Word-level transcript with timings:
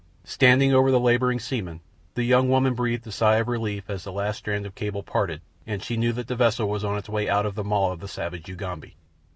Standing 0.25 0.73
over 0.73 0.89
the 0.89 0.99
labouring 0.99 1.39
seamen, 1.39 1.79
the 2.15 2.23
young 2.23 2.49
woman 2.49 2.73
breathed 2.73 3.05
a 3.05 3.11
sigh 3.11 3.35
of 3.35 3.47
relief 3.47 3.87
as 3.87 4.03
the 4.03 4.11
last 4.11 4.37
strand 4.37 4.65
of 4.65 4.73
the 4.73 4.79
cable 4.79 5.03
parted 5.03 5.41
and 5.67 5.83
she 5.83 5.95
knew 5.95 6.11
that 6.13 6.27
the 6.27 6.35
vessel 6.35 6.67
was 6.67 6.83
on 6.83 6.97
its 6.97 7.07
way 7.07 7.29
out 7.29 7.45
of 7.45 7.53
the 7.53 7.63
maw 7.63 7.91
of 7.91 7.99
the 7.99 8.07
savage 8.07 8.49
Ugambi. 8.49 8.95